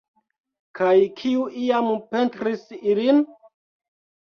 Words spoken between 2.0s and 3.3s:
pentris ilin?